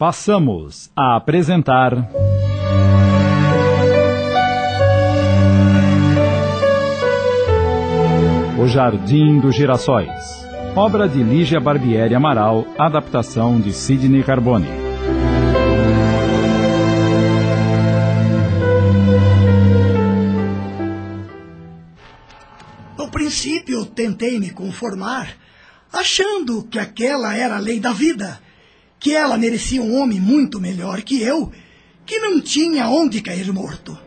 Passamos 0.00 0.90
a 0.96 1.14
apresentar. 1.14 1.92
O 8.58 8.66
Jardim 8.66 9.40
dos 9.40 9.54
Girassóis. 9.54 10.08
Obra 10.74 11.06
de 11.06 11.22
Lígia 11.22 11.60
Barbieri 11.60 12.14
Amaral, 12.14 12.64
adaptação 12.78 13.60
de 13.60 13.74
Sidney 13.74 14.22
Carbone. 14.22 14.68
No 22.96 23.10
princípio, 23.10 23.84
tentei 23.84 24.40
me 24.40 24.48
conformar, 24.48 25.28
achando 25.92 26.62
que 26.62 26.78
aquela 26.78 27.36
era 27.36 27.56
a 27.56 27.60
lei 27.60 27.78
da 27.78 27.92
vida, 27.92 28.40
que 29.00 29.14
ela 29.14 29.38
merecia 29.38 29.82
um 29.82 29.98
homem 29.98 30.20
muito 30.20 30.60
melhor 30.60 31.00
que 31.00 31.22
eu, 31.22 31.50
que 32.04 32.18
não 32.18 32.40
tinha 32.40 32.86
onde 32.88 33.22
cair 33.22 33.50
morto. 33.50 33.98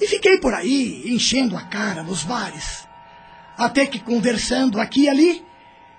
E 0.00 0.08
fiquei 0.08 0.38
por 0.38 0.52
aí, 0.52 1.04
enchendo 1.06 1.56
a 1.56 1.62
cara 1.62 2.02
nos 2.02 2.24
bares. 2.24 2.84
Até 3.56 3.86
que, 3.86 4.00
conversando 4.00 4.80
aqui 4.80 5.02
e 5.02 5.08
ali, 5.08 5.42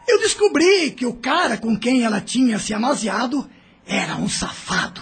eu 0.05 0.20
descobri 0.20 0.91
que 0.91 1.05
o 1.05 1.13
cara 1.13 1.57
com 1.57 1.79
quem 1.79 2.03
ela 2.03 2.20
tinha 2.20 2.59
se 2.59 2.73
amaziado 2.73 3.49
era 3.87 4.17
um 4.17 4.27
safado. 4.27 5.01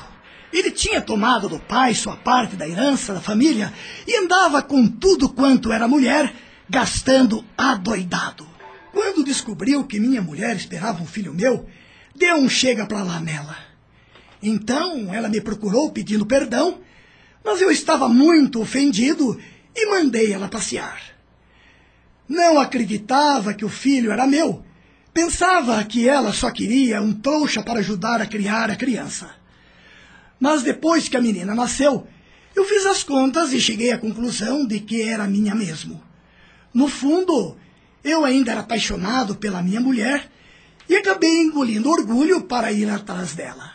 Ele 0.52 0.70
tinha 0.70 1.02
tomado 1.02 1.50
do 1.50 1.60
pai 1.60 1.96
sua 1.96 2.16
parte 2.16 2.56
da 2.56 2.70
herança 2.70 3.12
da 3.12 3.20
família 3.20 3.74
e 4.08 4.16
andava 4.18 4.62
com 4.62 4.88
tudo 4.88 5.28
quanto 5.28 5.72
era 5.72 5.88
mulher, 5.88 6.32
gastando 6.70 7.44
adoidado. 7.58 8.48
Quando 8.92 9.24
descobriu 9.24 9.84
que 9.84 10.00
minha 10.00 10.22
mulher 10.22 10.56
esperava 10.56 11.02
um 11.02 11.08
filho 11.08 11.34
meu, 11.34 11.68
deu 12.16 12.36
um 12.36 12.50
chega 12.50 12.86
pra 12.86 13.04
lá 13.04 13.20
nela. 13.20 13.58
Então 14.42 15.14
ela 15.14 15.30
me 15.30 15.42
procurou 15.42 15.92
pedindo 15.92 16.26
perdão, 16.26 16.80
mas 17.44 17.62
eu 17.62 17.72
estava 17.72 18.08
muito 18.10 18.62
ofendido 18.62 19.40
e 19.76 19.90
mandei 19.90 20.32
ela 20.32 20.48
passear. 20.48 21.02
Não 22.28 22.60
acreditava 22.60 23.54
que 23.54 23.66
o 23.66 23.70
filho 23.70 24.12
era 24.12 24.28
meu. 24.28 24.64
Pensava 25.14 25.84
que 25.84 26.08
ela 26.08 26.34
só 26.34 26.50
queria 26.50 27.02
um 27.02 27.14
trouxa 27.14 27.62
para 27.62 27.80
ajudar 27.80 28.22
a 28.22 28.26
criar 28.26 28.72
a 28.72 28.76
criança. 28.76 29.30
Mas 30.40 30.64
depois 30.64 31.08
que 31.08 31.16
a 31.16 31.22
menina 31.22 31.54
nasceu, 31.54 32.08
eu 32.56 32.66
fiz 32.66 32.86
as 32.86 33.04
contas 33.04 33.54
e 33.54 33.62
cheguei 33.62 33.92
à 33.92 33.98
conclusão 33.98 34.66
de 34.66 34.80
que 34.80 35.02
era 35.02 35.28
minha 35.28 35.54
mesmo. 35.54 36.02
No 36.74 36.88
fundo, 36.88 37.56
eu 38.04 38.26
ainda 38.26 38.52
era 38.52 38.62
apaixonado 38.62 39.36
pela 39.36 39.62
minha 39.62 39.80
mulher 39.80 40.30
e 40.88 40.96
acabei 40.96 41.42
engolindo 41.42 41.90
orgulho 41.90 42.42
para 42.42 42.72
ir 42.72 42.90
atrás 42.90 43.34
dela. 43.34 43.74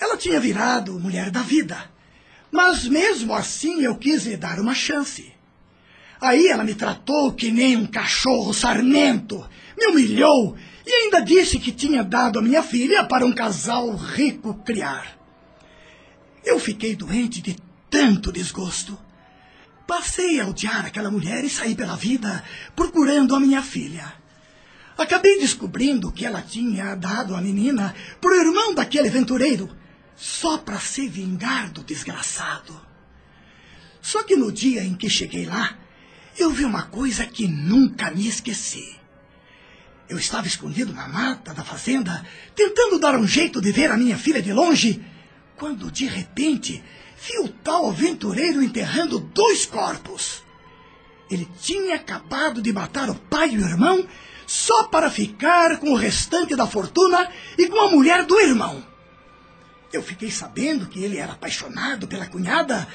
Ela 0.00 0.16
tinha 0.16 0.40
virado 0.40 0.98
mulher 0.98 1.30
da 1.30 1.42
vida, 1.42 1.90
mas 2.50 2.86
mesmo 2.86 3.34
assim 3.34 3.82
eu 3.82 3.96
quis 3.96 4.26
lhe 4.26 4.36
dar 4.36 4.58
uma 4.60 4.74
chance. 4.74 5.32
Aí 6.20 6.48
ela 6.48 6.64
me 6.64 6.74
tratou 6.74 7.32
que 7.32 7.50
nem 7.50 7.76
um 7.76 7.86
cachorro 7.86 8.52
sarmento, 8.52 9.48
me 9.76 9.86
humilhou 9.86 10.56
e 10.84 10.92
ainda 10.92 11.20
disse 11.20 11.58
que 11.58 11.70
tinha 11.70 12.02
dado 12.02 12.38
a 12.38 12.42
minha 12.42 12.62
filha 12.62 13.04
para 13.04 13.26
um 13.26 13.32
casal 13.32 13.94
rico 13.94 14.54
criar. 14.64 15.18
Eu 16.44 16.58
fiquei 16.58 16.96
doente 16.96 17.42
de 17.42 17.56
tanto 17.90 18.32
desgosto. 18.32 18.98
Passei 19.86 20.40
a 20.40 20.46
odiar 20.46 20.86
aquela 20.86 21.10
mulher 21.10 21.44
e 21.44 21.50
saí 21.50 21.74
pela 21.74 21.96
vida 21.96 22.42
procurando 22.74 23.34
a 23.34 23.40
minha 23.40 23.62
filha. 23.62 24.12
Acabei 24.98 25.38
descobrindo 25.38 26.10
que 26.10 26.26
ela 26.26 26.42
tinha 26.42 26.96
dado 26.96 27.36
a 27.36 27.40
menina 27.40 27.94
pro 28.20 28.34
irmão 28.34 28.74
daquele 28.74 29.06
aventureiro, 29.06 29.70
só 30.16 30.58
para 30.58 30.80
se 30.80 31.06
vingar 31.06 31.70
do 31.70 31.84
desgraçado. 31.84 32.78
Só 34.02 34.24
que 34.24 34.34
no 34.34 34.50
dia 34.50 34.82
em 34.82 34.96
que 34.96 35.08
cheguei 35.08 35.46
lá, 35.46 35.78
eu 36.36 36.50
vi 36.50 36.64
uma 36.64 36.82
coisa 36.82 37.24
que 37.24 37.46
nunca 37.46 38.10
me 38.10 38.26
esqueci. 38.26 38.96
Eu 40.08 40.18
estava 40.18 40.48
escondido 40.48 40.92
na 40.92 41.06
mata 41.06 41.54
da 41.54 41.62
fazenda, 41.62 42.26
tentando 42.56 42.98
dar 42.98 43.14
um 43.14 43.26
jeito 43.26 43.60
de 43.60 43.70
ver 43.70 43.92
a 43.92 43.96
minha 43.96 44.18
filha 44.18 44.42
de 44.42 44.52
longe, 44.52 45.00
quando 45.56 45.92
de 45.92 46.06
repente 46.06 46.82
vi 47.22 47.38
o 47.44 47.48
tal 47.48 47.88
aventureiro 47.88 48.60
enterrando 48.60 49.20
dois 49.20 49.64
corpos. 49.64 50.42
Ele 51.30 51.48
tinha 51.60 51.94
acabado 51.94 52.60
de 52.60 52.72
matar 52.72 53.08
o 53.08 53.14
pai 53.14 53.50
e 53.50 53.58
o 53.58 53.68
irmão 53.68 54.08
só 54.48 54.84
para 54.84 55.10
ficar 55.10 55.76
com 55.76 55.90
o 55.90 55.94
restante 55.94 56.56
da 56.56 56.66
fortuna 56.66 57.30
e 57.58 57.68
com 57.68 57.78
a 57.82 57.90
mulher 57.90 58.24
do 58.24 58.40
irmão. 58.40 58.82
Eu 59.92 60.02
fiquei 60.02 60.30
sabendo 60.30 60.86
que 60.86 61.04
ele 61.04 61.18
era 61.18 61.34
apaixonado 61.34 62.08
pela 62.08 62.26
cunhada 62.26 62.88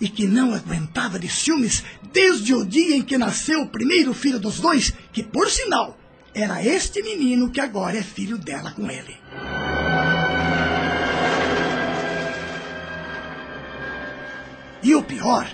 e 0.00 0.08
que 0.08 0.26
não 0.26 0.54
aguentava 0.54 1.18
de 1.18 1.28
ciúmes 1.28 1.84
desde 2.10 2.54
o 2.54 2.64
dia 2.64 2.96
em 2.96 3.02
que 3.02 3.18
nasceu 3.18 3.60
o 3.60 3.68
primeiro 3.68 4.14
filho 4.14 4.40
dos 4.40 4.58
dois, 4.58 4.94
que, 5.12 5.22
por 5.22 5.50
sinal, 5.50 5.98
era 6.34 6.64
este 6.64 7.02
menino 7.02 7.50
que 7.50 7.60
agora 7.60 7.98
é 7.98 8.02
filho 8.02 8.38
dela 8.38 8.70
com 8.70 8.90
ele. 8.90 9.18
E 14.82 14.94
o 14.94 15.02
pior 15.02 15.46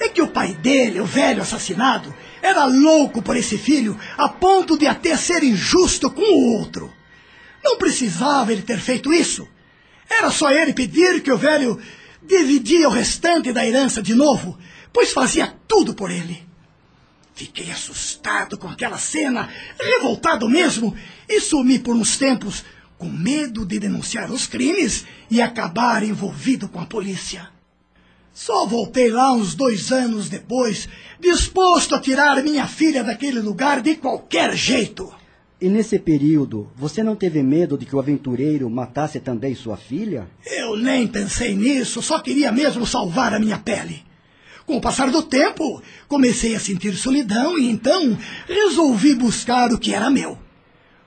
é 0.00 0.08
que 0.08 0.20
o 0.22 0.28
pai 0.28 0.54
dele, 0.54 1.00
o 1.00 1.06
velho 1.06 1.42
assassinado, 1.42 2.12
era 2.46 2.64
louco 2.64 3.20
por 3.20 3.36
esse 3.36 3.58
filho 3.58 3.98
a 4.16 4.28
ponto 4.28 4.78
de 4.78 4.86
até 4.86 5.16
ser 5.16 5.42
injusto 5.42 6.08
com 6.08 6.22
o 6.22 6.58
outro. 6.58 6.92
Não 7.62 7.76
precisava 7.76 8.52
ele 8.52 8.62
ter 8.62 8.78
feito 8.78 9.12
isso. 9.12 9.48
Era 10.08 10.30
só 10.30 10.50
ele 10.52 10.72
pedir 10.72 11.20
que 11.22 11.32
o 11.32 11.36
velho 11.36 11.80
dividia 12.22 12.88
o 12.88 12.92
restante 12.92 13.52
da 13.52 13.66
herança 13.66 14.00
de 14.00 14.14
novo, 14.14 14.56
pois 14.92 15.12
fazia 15.12 15.52
tudo 15.66 15.92
por 15.92 16.08
ele. 16.10 16.46
Fiquei 17.34 17.70
assustado 17.72 18.56
com 18.56 18.68
aquela 18.68 18.96
cena, 18.96 19.48
revoltado 19.78 20.48
mesmo, 20.48 20.96
e 21.28 21.40
sumi 21.40 21.80
por 21.80 21.96
uns 21.96 22.16
tempos, 22.16 22.64
com 22.96 23.08
medo 23.08 23.66
de 23.66 23.80
denunciar 23.80 24.30
os 24.30 24.46
crimes 24.46 25.04
e 25.28 25.42
acabar 25.42 26.04
envolvido 26.04 26.68
com 26.68 26.80
a 26.80 26.86
polícia. 26.86 27.55
Só 28.36 28.66
voltei 28.66 29.10
lá 29.10 29.32
uns 29.32 29.54
dois 29.54 29.90
anos 29.90 30.28
depois, 30.28 30.86
disposto 31.18 31.94
a 31.94 31.98
tirar 31.98 32.44
minha 32.44 32.66
filha 32.66 33.02
daquele 33.02 33.40
lugar 33.40 33.80
de 33.80 33.96
qualquer 33.96 34.54
jeito. 34.54 35.10
E 35.58 35.70
nesse 35.70 35.98
período, 35.98 36.70
você 36.76 37.02
não 37.02 37.16
teve 37.16 37.42
medo 37.42 37.78
de 37.78 37.86
que 37.86 37.96
o 37.96 37.98
aventureiro 37.98 38.68
matasse 38.68 39.20
também 39.20 39.54
sua 39.54 39.78
filha? 39.78 40.28
Eu 40.44 40.76
nem 40.76 41.08
pensei 41.08 41.54
nisso, 41.54 42.02
só 42.02 42.18
queria 42.18 42.52
mesmo 42.52 42.84
salvar 42.84 43.32
a 43.32 43.40
minha 43.40 43.56
pele. 43.56 44.04
Com 44.66 44.76
o 44.76 44.82
passar 44.82 45.10
do 45.10 45.22
tempo, 45.22 45.82
comecei 46.06 46.54
a 46.54 46.60
sentir 46.60 46.94
solidão 46.94 47.58
e 47.58 47.70
então 47.70 48.18
resolvi 48.46 49.14
buscar 49.14 49.72
o 49.72 49.78
que 49.78 49.94
era 49.94 50.10
meu. 50.10 50.36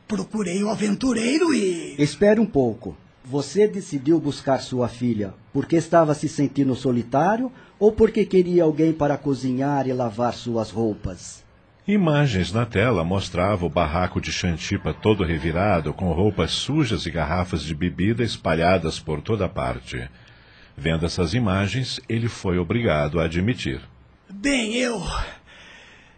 Procurei 0.08 0.64
o 0.64 0.70
aventureiro 0.70 1.54
e. 1.54 1.94
Espere 2.00 2.40
um 2.40 2.46
pouco. 2.48 2.98
Você 3.30 3.68
decidiu 3.68 4.20
buscar 4.20 4.60
sua 4.60 4.88
filha 4.88 5.36
porque 5.54 5.76
estava 5.76 6.16
se 6.16 6.28
sentindo 6.28 6.76
solitário 6.76 7.52
ou 7.78 7.92
porque 7.92 8.26
queria 8.26 8.64
alguém 8.64 8.92
para 8.92 9.20
cozinhar 9.20 9.88
e 9.88 9.94
lavar 9.94 10.34
suas 10.34 10.72
roupas? 10.72 11.44
Imagens 11.88 12.52
na 12.52 12.66
tela 12.66 13.04
mostravam 13.04 13.68
o 13.68 13.72
barraco 13.72 14.20
de 14.20 14.32
Xantipa 14.32 14.96
todo 14.96 15.24
revirado, 15.24 15.94
com 15.94 16.12
roupas 16.12 16.50
sujas 16.50 17.06
e 17.06 17.12
garrafas 17.12 17.62
de 17.62 17.76
bebida 17.76 18.24
espalhadas 18.24 19.00
por 19.00 19.22
toda 19.22 19.48
parte. 19.48 20.10
Vendo 20.76 21.06
essas 21.06 21.36
imagens, 21.36 22.00
ele 22.10 22.28
foi 22.28 22.58
obrigado 22.58 23.20
a 23.20 23.26
admitir. 23.26 23.80
Bem, 24.28 24.74
eu. 24.74 25.00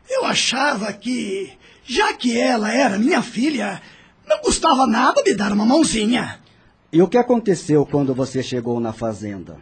Eu 0.09 0.23
achava 0.23 0.93
que, 0.93 1.51
já 1.83 2.13
que 2.13 2.39
ela 2.39 2.73
era 2.73 2.97
minha 2.97 3.21
filha, 3.21 3.81
não 4.25 4.37
custava 4.39 4.87
nada 4.87 5.21
me 5.25 5.35
dar 5.35 5.51
uma 5.51 5.65
mãozinha. 5.65 6.39
E 6.93 7.01
o 7.01 7.07
que 7.07 7.17
aconteceu 7.17 7.85
quando 7.85 8.13
você 8.13 8.43
chegou 8.43 8.79
na 8.79 8.91
fazenda? 8.91 9.57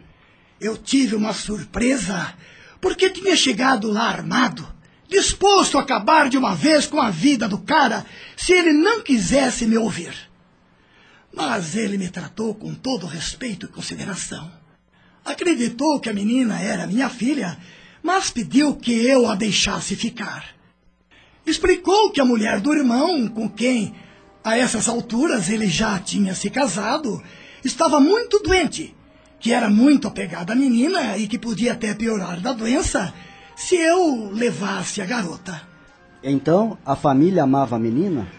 Eu 0.60 0.76
tive 0.76 1.14
uma 1.14 1.32
surpresa, 1.32 2.34
porque 2.80 3.08
tinha 3.08 3.36
chegado 3.36 3.88
lá 3.88 4.08
armado, 4.08 4.66
disposto 5.08 5.78
a 5.78 5.82
acabar 5.82 6.28
de 6.28 6.36
uma 6.36 6.56
vez 6.56 6.86
com 6.86 7.00
a 7.00 7.08
vida 7.08 7.48
do 7.48 7.58
cara 7.58 8.04
se 8.36 8.52
ele 8.52 8.72
não 8.72 9.00
quisesse 9.00 9.64
me 9.64 9.76
ouvir. 9.76 10.12
Mas 11.32 11.76
ele 11.76 11.96
me 11.96 12.08
tratou 12.08 12.52
com 12.52 12.74
todo 12.74 13.06
respeito 13.06 13.66
e 13.66 13.68
consideração. 13.68 14.50
Acreditou 15.24 16.00
que 16.00 16.10
a 16.10 16.14
menina 16.14 16.60
era 16.60 16.86
minha 16.86 17.08
filha, 17.08 17.56
mas 18.02 18.30
pediu 18.30 18.74
que 18.74 18.92
eu 19.06 19.28
a 19.28 19.36
deixasse 19.36 19.94
ficar. 19.94 20.56
Explicou 21.46 22.10
que 22.10 22.20
a 22.20 22.24
mulher 22.24 22.60
do 22.60 22.74
irmão, 22.74 23.28
com 23.28 23.48
quem 23.48 23.94
a 24.50 24.58
essas 24.58 24.88
alturas 24.88 25.48
ele 25.48 25.66
já 25.66 25.98
tinha 25.98 26.34
se 26.34 26.50
casado, 26.50 27.22
estava 27.64 28.00
muito 28.00 28.40
doente, 28.40 28.96
que 29.38 29.52
era 29.52 29.70
muito 29.70 30.08
apegada 30.08 30.52
à 30.52 30.56
menina 30.56 31.16
e 31.16 31.26
que 31.26 31.38
podia 31.38 31.72
até 31.72 31.94
piorar 31.94 32.40
da 32.40 32.52
doença 32.52 33.14
se 33.56 33.76
eu 33.76 34.30
levasse 34.32 35.00
a 35.00 35.06
garota. 35.06 35.62
Então, 36.22 36.76
a 36.84 36.96
família 36.96 37.44
amava 37.44 37.76
a 37.76 37.78
menina? 37.78 38.30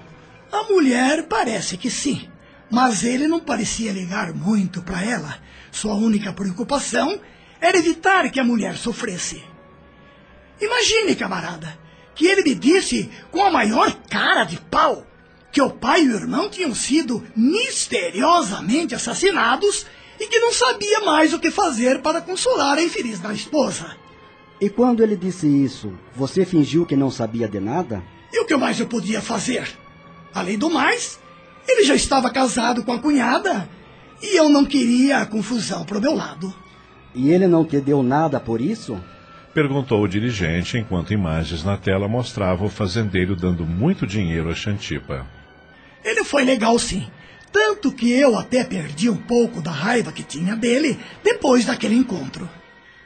A 0.51 0.63
mulher 0.63 1.27
parece 1.27 1.77
que 1.77 1.89
sim, 1.89 2.27
Mas 2.69 3.03
ele 3.03 3.27
não 3.27 3.41
parecia 3.41 3.91
ligar 3.91 4.33
muito 4.33 4.81
para 4.81 5.03
ela. 5.03 5.39
Sua 5.71 5.93
única 5.93 6.31
preocupação 6.31 7.19
era 7.59 7.77
evitar 7.77 8.29
que 8.31 8.39
a 8.39 8.45
mulher 8.45 8.77
sofresse. 8.77 9.43
Imagine, 10.61 11.15
camarada, 11.15 11.77
que 12.15 12.25
ele 12.25 12.43
me 12.43 12.55
disse 12.55 13.09
com 13.29 13.43
a 13.43 13.51
maior 13.51 13.93
cara 14.09 14.45
de 14.45 14.57
pau 14.57 15.05
que 15.51 15.61
o 15.61 15.69
pai 15.69 16.03
e 16.03 16.09
o 16.09 16.15
irmão 16.15 16.49
tinham 16.49 16.73
sido 16.73 17.23
misteriosamente 17.35 18.95
assassinados 18.95 19.85
e 20.19 20.27
que 20.27 20.39
não 20.39 20.53
sabia 20.53 21.01
mais 21.01 21.33
o 21.33 21.39
que 21.39 21.51
fazer 21.51 22.01
para 22.01 22.21
consolar 22.21 22.77
a 22.77 22.83
infeliz 22.83 23.19
da 23.19 23.33
esposa. 23.33 23.97
E 24.59 24.69
quando 24.69 25.01
ele 25.01 25.17
disse 25.17 25.47
isso, 25.47 25.91
você 26.15 26.45
fingiu 26.45 26.85
que 26.85 26.95
não 26.95 27.09
sabia 27.09 27.47
de 27.47 27.59
nada? 27.59 28.03
E 28.31 28.39
o 28.39 28.45
que 28.45 28.55
mais 28.55 28.79
eu 28.79 28.87
podia 28.87 29.21
fazer? 29.21 29.67
Além 30.33 30.57
do 30.57 30.69
mais, 30.69 31.19
ele 31.67 31.83
já 31.83 31.95
estava 31.95 32.29
casado 32.29 32.83
com 32.83 32.93
a 32.93 32.99
cunhada 32.99 33.67
e 34.21 34.37
eu 34.37 34.47
não 34.47 34.63
queria 34.63 35.17
a 35.17 35.25
confusão 35.25 35.83
pro 35.83 35.99
meu 35.99 36.13
lado. 36.13 36.53
E 37.13 37.31
ele 37.31 37.47
não 37.47 37.65
te 37.65 37.81
deu 37.81 38.03
nada 38.03 38.39
por 38.39 38.61
isso? 38.61 38.97
Perguntou 39.53 40.01
o 40.01 40.07
dirigente 40.07 40.77
enquanto 40.77 41.11
imagens 41.11 41.63
na 41.63 41.75
tela 41.75 42.07
mostravam 42.07 42.67
o 42.67 42.69
fazendeiro 42.69 43.35
dando 43.35 43.65
muito 43.65 44.07
dinheiro 44.07 44.49
a 44.49 44.55
Xantipa. 44.55 45.25
Ele 46.03 46.23
foi 46.23 46.43
legal 46.43 46.77
sim. 46.79 47.09
Tanto 47.51 47.91
que 47.91 48.09
eu 48.11 48.37
até 48.37 48.63
perdi 48.63 49.09
um 49.09 49.17
pouco 49.17 49.61
da 49.61 49.71
raiva 49.71 50.11
que 50.11 50.23
tinha 50.23 50.55
dele 50.55 50.97
depois 51.23 51.65
daquele 51.65 51.95
encontro. 51.95 52.49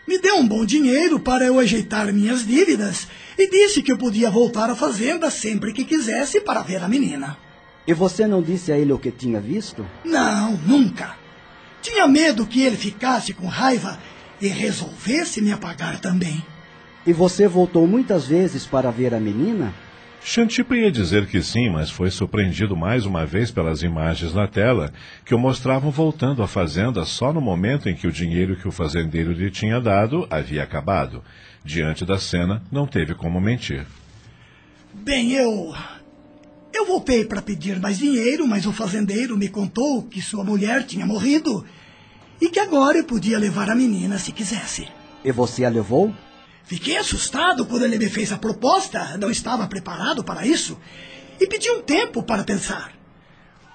Me 0.08 0.20
deu 0.20 0.38
um 0.38 0.48
bom 0.48 0.64
dinheiro 0.66 1.20
para 1.20 1.46
eu 1.46 1.60
ajeitar 1.60 2.14
minhas 2.14 2.46
dívidas 2.46 3.08
e 3.38 3.50
disse 3.50 3.82
que 3.82 3.92
eu 3.92 3.98
podia 3.98 4.30
voltar 4.30 4.70
à 4.70 4.76
fazenda 4.76 5.32
sempre 5.32 5.74
que 5.74 5.84
quisesse 5.84 6.40
para 6.40 6.62
ver 6.62 6.84
a 6.84 6.88
menina. 6.88 7.38
E 7.88 7.94
você 7.94 8.28
não 8.28 8.42
disse 8.42 8.72
a 8.72 8.78
ele 8.78 8.94
o 8.94 9.00
que 9.00 9.12
tinha 9.12 9.40
visto? 9.40 9.86
Não, 10.04 10.58
nunca. 10.58 11.18
Tinha 11.82 12.08
medo 12.08 12.46
que 12.46 12.62
ele 12.62 12.78
ficasse 12.78 13.34
com 13.34 13.48
raiva 13.48 14.00
e 14.40 14.48
resolvesse 14.48 15.42
me 15.42 15.52
apagar 15.52 16.00
também. 16.00 16.44
E 17.06 17.14
você 17.14 17.48
voltou 17.48 17.88
muitas 17.88 18.28
vezes 18.28 18.66
para 18.66 18.92
ver 18.92 19.14
a 19.14 19.20
menina? 19.20 19.74
Xantipa 20.28 20.76
ia 20.76 20.92
dizer 20.92 21.28
que 21.28 21.40
sim, 21.40 21.70
mas 21.70 21.92
foi 21.92 22.10
surpreendido 22.10 22.76
mais 22.76 23.06
uma 23.06 23.28
vez 23.28 23.52
pelas 23.52 23.84
imagens 23.84 24.34
na 24.34 24.48
tela, 24.48 24.92
que 25.24 25.36
o 25.36 25.38
mostravam 25.38 25.92
voltando 25.92 26.42
à 26.42 26.48
fazenda 26.48 27.06
só 27.06 27.32
no 27.32 27.40
momento 27.40 27.88
em 27.88 27.94
que 27.94 28.08
o 28.08 28.12
dinheiro 28.12 28.56
que 28.56 28.68
o 28.68 28.72
fazendeiro 28.72 29.32
lhe 29.32 29.52
tinha 29.52 29.80
dado 29.80 30.26
havia 30.32 30.64
acabado. 30.64 31.24
Diante 31.64 32.04
da 32.04 32.18
cena, 32.18 32.64
não 32.72 32.88
teve 32.88 33.14
como 33.14 33.40
mentir. 33.40 33.86
Bem, 34.92 35.34
eu. 35.34 35.76
Eu 36.74 36.88
voltei 36.88 37.24
para 37.24 37.44
pedir 37.44 37.80
mais 37.80 38.00
dinheiro, 38.00 38.48
mas 38.48 38.66
o 38.66 38.74
fazendeiro 38.74 39.38
me 39.38 39.48
contou 39.48 40.02
que 40.02 40.24
sua 40.24 40.44
mulher 40.44 40.88
tinha 40.88 41.06
morrido 41.06 41.64
e 42.42 42.50
que 42.50 42.60
agora 42.60 42.98
eu 42.98 43.04
podia 43.04 43.38
levar 43.38 43.70
a 43.70 43.76
menina 43.76 44.18
se 44.18 44.32
quisesse. 44.32 44.88
E 45.24 45.32
você 45.32 45.66
a 45.66 45.70
levou? 45.70 46.12
Fiquei 46.66 46.98
assustado 46.98 47.66
quando 47.66 47.86
ele 47.86 48.00
me 48.00 48.10
fez 48.10 48.32
a 48.32 48.38
proposta, 48.38 49.18
não 49.18 49.30
estava 49.30 49.68
preparado 49.68 50.24
para 50.24 50.48
isso, 50.48 50.80
e 51.40 51.48
pedi 51.48 51.70
um 51.70 51.82
tempo 51.82 52.24
para 52.24 52.44
pensar. 52.44 52.92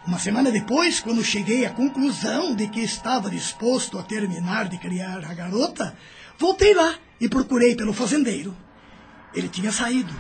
Uma 0.06 0.19
semana 0.19 0.50
depois, 0.50 0.98
quando 0.98 1.22
cheguei 1.22 1.64
à 1.64 1.70
conclusão 1.70 2.56
de 2.56 2.66
que 2.66 2.81
estava 2.81 3.31
disposto 3.31 3.96
a 3.96 4.02
terminar 4.02 4.69
de 4.69 4.76
criar 4.78 5.25
a 5.25 5.34
garota, 5.34 5.96
voltei 6.37 6.75
lá 6.75 6.94
e 7.20 7.28
procurei 7.28 7.76
pelo 7.76 7.92
fazendeiro. 7.92 8.56
Ele 9.32 9.48
tinha 9.48 9.70
saído, 9.70 10.12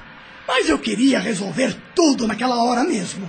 mas 0.46 0.68
eu 0.68 0.78
queria 0.78 1.18
resolver 1.18 1.76
tudo 1.94 2.26
naquela 2.28 2.62
hora 2.62 2.84
mesmo. 2.84 3.28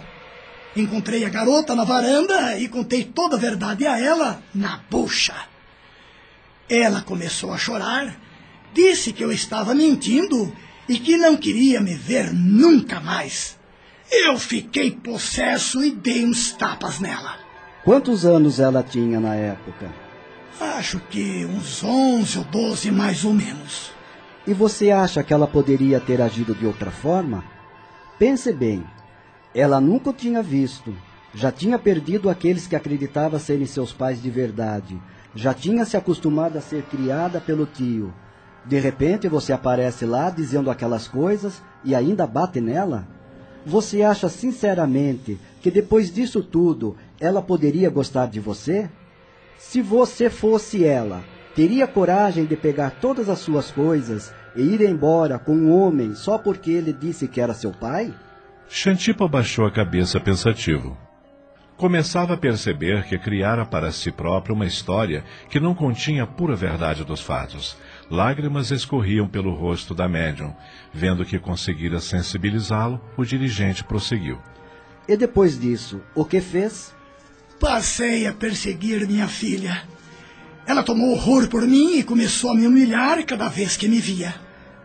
Encontrei 0.76 1.26
a 1.26 1.30
garota 1.30 1.74
na 1.74 1.84
varanda 1.84 2.58
e 2.60 2.68
contei 2.68 3.06
toda 3.06 3.38
a 3.38 3.40
verdade 3.40 3.88
a 3.88 4.00
ela 4.00 4.44
na 4.54 4.82
bucha. 4.90 5.36
Ela 6.70 7.02
começou 7.02 7.52
a 7.52 7.58
chorar, 7.58 8.16
disse 8.74 9.14
que 9.14 9.24
eu 9.24 9.32
estava 9.32 9.74
mentindo 9.74 10.52
e 10.88 11.00
que 11.00 11.18
não 11.18 11.38
queria 11.38 11.80
me 11.80 11.96
ver 11.96 12.34
nunca 12.34 13.00
mais. 13.00 13.58
Eu 14.12 14.38
fiquei 14.38 14.92
possesso 14.92 15.84
e 15.84 15.92
dei 15.92 16.26
uns 16.26 16.52
tapas 16.52 17.00
nela. 17.00 17.38
Quantos 17.84 18.26
anos 18.26 18.60
ela 18.60 18.84
tinha 18.84 19.20
na 19.20 19.36
época? 19.36 19.90
Acho 20.60 21.00
que 21.10 21.46
uns 21.46 21.84
onze 21.84 22.38
ou 22.38 22.44
doze 22.44 22.92
mais 22.92 23.24
ou 23.24 23.34
menos. 23.34 23.92
E 24.46 24.54
você 24.54 24.92
acha 24.92 25.24
que 25.24 25.34
ela 25.34 25.48
poderia 25.48 26.00
ter 26.00 26.22
agido 26.22 26.54
de 26.54 26.66
outra 26.66 26.92
forma? 26.92 27.44
Pense 28.20 28.52
bem, 28.52 28.84
ela 29.56 29.80
nunca 29.80 30.10
o 30.10 30.14
tinha 30.14 30.44
visto. 30.44 30.96
Já 31.34 31.52
tinha 31.52 31.80
perdido 31.80 32.30
aqueles 32.30 32.68
que 32.68 32.76
acreditava 32.76 33.40
serem 33.40 33.66
seus 33.66 33.94
pais 33.94 34.22
de 34.22 34.30
verdade. 34.30 35.02
Já 35.34 35.54
tinha 35.54 35.86
se 35.86 35.96
acostumado 35.96 36.58
a 36.58 36.62
ser 36.62 36.84
criada 36.84 37.40
pelo 37.40 37.66
tio. 37.66 38.14
De 38.66 38.80
repente 38.80 39.28
você 39.28 39.52
aparece 39.52 40.06
lá 40.06 40.30
dizendo 40.30 40.70
aquelas 40.70 41.08
coisas 41.08 41.62
e 41.84 41.96
ainda 41.96 42.28
bate 42.28 42.62
nela? 42.62 43.08
Você 43.66 44.02
acha 44.02 44.30
sinceramente 44.30 45.40
que 45.62 45.72
depois 45.72 46.14
disso 46.14 46.44
tudo 46.44 46.96
ela 47.20 47.42
poderia 47.42 47.90
gostar 47.90 48.28
de 48.28 48.40
você? 48.40 48.90
Se 49.58 49.82
você 49.82 50.30
fosse 50.30 50.84
ela, 50.84 51.24
teria 51.56 51.88
coragem 51.88 52.46
de 52.46 52.56
pegar 52.56 52.92
todas 53.02 53.30
as 53.30 53.40
suas 53.40 53.72
coisas 53.72 54.34
e 54.56 54.62
ir 54.62 54.82
embora 54.82 55.38
com 55.38 55.54
um 55.54 55.72
homem 55.72 56.16
só 56.16 56.38
porque 56.38 56.72
ele 56.72 56.92
disse 56.92 57.28
que 57.28 57.40
era 57.40 57.54
seu 57.54 57.72
pai? 57.72 58.14
Xantipa 58.68 59.28
baixou 59.28 59.66
a 59.66 59.72
cabeça 59.72 60.20
pensativo. 60.20 60.98
Começava 61.78 62.36
a 62.36 62.38
perceber 62.38 63.04
que 63.06 63.18
criara 63.18 63.66
para 63.66 63.92
si 63.92 64.12
próprio 64.12 64.56
uma 64.56 64.68
história 64.68 65.24
que 65.50 65.60
não 65.60 65.74
continha 65.74 66.24
a 66.24 66.28
pura 66.28 66.56
verdade 66.56 67.04
dos 67.04 67.22
fatos. 67.22 67.76
Lágrimas 68.12 68.72
escorriam 68.72 69.26
pelo 69.26 69.54
rosto 69.54 69.96
da 69.96 70.06
médium. 70.06 70.54
Vendo 70.94 71.24
que 71.24 71.40
conseguira 71.40 72.02
sensibilizá-lo, 72.02 73.00
o 73.16 73.24
dirigente 73.24 73.86
prosseguiu. 73.86 74.38
E 75.08 75.16
depois 75.16 75.58
disso, 75.58 76.02
o 76.14 76.26
que 76.26 76.42
fez? 76.42 76.94
Passei 77.58 78.28
a 78.28 78.34
perseguir 78.34 79.08
minha 79.08 79.30
filha. 79.30 79.84
Ela 80.66 80.84
tomou 80.84 81.12
horror 81.12 81.48
por 81.48 81.66
mim 81.66 82.00
e 82.00 82.04
começou 82.04 82.52
a 82.52 82.54
me 82.54 82.68
humilhar 82.68 83.26
cada 83.26 83.48
vez 83.48 83.78
que 83.78 83.88
me 83.88 84.02
via. 84.02 84.36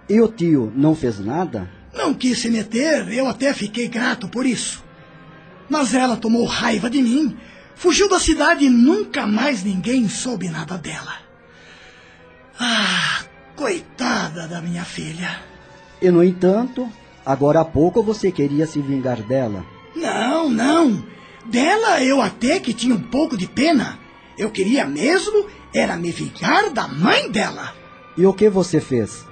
E 0.09 0.21
o 0.21 0.29
tio 0.29 0.73
não 0.77 0.95
fez 0.95 1.19
nada? 1.19 1.69
Não 1.93 2.15
quis 2.15 2.39
se 2.39 2.49
meter, 2.49 3.13
eu 3.13 3.27
até 3.27 3.53
fiquei 3.53 3.89
grato 3.89 4.29
por 4.29 4.47
isso. 4.47 4.85
Mas 5.69 5.95
ela 5.95 6.17
tomou 6.17 6.45
raiva 6.45 6.89
de 6.89 7.03
mim, 7.03 7.37
fugiu 7.75 8.09
da 8.09 8.21
cidade 8.21 8.67
e 8.67 8.71
nunca 8.71 9.27
mais 9.27 9.65
ninguém 9.65 10.09
soube 10.09 10.49
nada 10.49 10.79
dela. 10.79 11.26
Ah, 12.59 13.25
coitada 13.55 14.47
da 14.47 14.61
minha 14.61 14.85
filha. 14.85 15.41
E 16.01 16.11
no 16.11 16.23
entanto, 16.23 16.91
agora 17.25 17.61
há 17.61 17.65
pouco 17.65 18.03
você 18.03 18.31
queria 18.31 18.67
se 18.67 18.81
vingar 18.81 19.23
dela. 19.23 19.65
Não, 19.95 20.49
não. 20.49 21.05
Dela 21.45 22.03
eu 22.03 22.21
até 22.21 22.59
que 22.61 22.75
tinha 22.75 22.95
um 22.95 23.03
pouco 23.03 23.37
de 23.37 23.47
pena. 23.47 23.99
Eu 24.39 24.51
queria 24.51 24.85
mesmo 24.87 25.47
era 25.75 25.97
me 25.97 26.11
vingar 26.11 26.73
da 26.73 26.89
mãe 26.89 27.31
dela. 27.31 27.75
E 28.17 28.27
o 28.27 28.33
que 28.33 28.49
você 28.49 28.81
fez? 28.81 29.25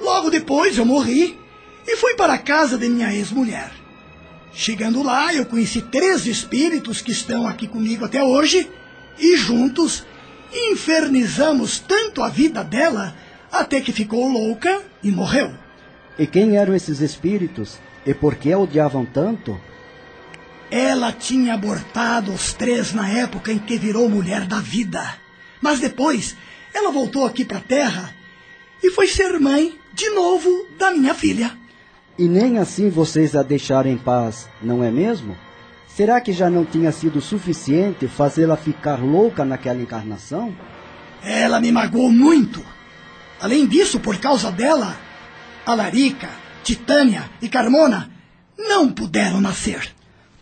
Logo 0.00 0.30
depois 0.30 0.76
eu 0.76 0.84
morri 0.84 1.38
e 1.86 1.96
fui 1.96 2.14
para 2.14 2.34
a 2.34 2.38
casa 2.38 2.76
de 2.76 2.88
minha 2.88 3.12
ex-mulher. 3.12 3.72
Chegando 4.52 5.02
lá, 5.02 5.32
eu 5.34 5.46
conheci 5.46 5.80
três 5.82 6.26
espíritos 6.26 7.00
que 7.00 7.12
estão 7.12 7.46
aqui 7.46 7.66
comigo 7.66 8.04
até 8.04 8.22
hoje 8.22 8.68
e 9.18 9.36
juntos 9.36 10.04
infernizamos 10.52 11.78
tanto 11.78 12.22
a 12.22 12.28
vida 12.28 12.62
dela 12.64 13.14
até 13.50 13.80
que 13.80 13.92
ficou 13.92 14.28
louca 14.28 14.82
e 15.02 15.10
morreu. 15.10 15.52
E 16.18 16.26
quem 16.26 16.56
eram 16.56 16.74
esses 16.74 17.00
espíritos 17.00 17.78
e 18.04 18.12
por 18.14 18.34
que 18.36 18.52
a 18.52 18.58
odiavam 18.58 19.04
tanto? 19.04 19.60
Ela 20.70 21.12
tinha 21.12 21.54
abortado 21.54 22.32
os 22.32 22.52
três 22.52 22.92
na 22.92 23.08
época 23.08 23.52
em 23.52 23.58
que 23.58 23.78
virou 23.78 24.08
mulher 24.08 24.46
da 24.46 24.60
vida. 24.60 25.02
Mas 25.60 25.80
depois, 25.80 26.36
ela 26.74 26.90
voltou 26.90 27.24
aqui 27.24 27.44
para 27.44 27.58
a 27.58 27.62
Terra 27.62 28.14
e 28.82 28.90
foi 28.90 29.06
ser 29.06 29.38
mãe 29.40 29.78
de 29.92 30.10
novo 30.10 30.66
da 30.78 30.90
minha 30.90 31.14
filha. 31.14 31.56
E 32.18 32.28
nem 32.28 32.58
assim 32.58 32.90
vocês 32.90 33.34
a 33.36 33.42
deixaram 33.42 33.90
em 33.90 33.96
paz, 33.96 34.48
não 34.60 34.82
é 34.82 34.90
mesmo? 34.90 35.36
Será 35.98 36.20
que 36.20 36.32
já 36.32 36.48
não 36.48 36.64
tinha 36.64 36.92
sido 36.92 37.20
suficiente 37.20 38.06
fazê-la 38.06 38.56
ficar 38.56 39.02
louca 39.02 39.44
naquela 39.44 39.82
encarnação? 39.82 40.54
Ela 41.24 41.60
me 41.60 41.72
magoou 41.72 42.08
muito. 42.08 42.64
Além 43.40 43.66
disso, 43.66 43.98
por 43.98 44.16
causa 44.18 44.52
dela, 44.52 44.96
a 45.66 45.74
Larica, 45.74 46.28
Titânia 46.62 47.28
e 47.42 47.48
Carmona 47.48 48.08
não 48.56 48.92
puderam 48.92 49.40
nascer. 49.40 49.92